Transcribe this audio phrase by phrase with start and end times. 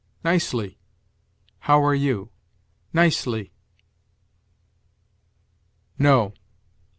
[0.23, 0.79] "Nicely."
[1.59, 2.31] "How are you?"
[2.91, 3.51] "Nicely."
[5.99, 6.33] NO.